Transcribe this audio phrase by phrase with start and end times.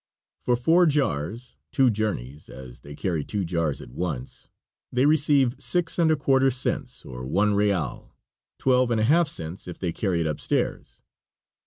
[0.41, 4.47] For four jars, two journeys, as they carry two jars at once,
[4.91, 8.15] they receive six and a quarter cents, or one real;
[8.57, 11.03] twelve and a half cents if they carry it up stairs.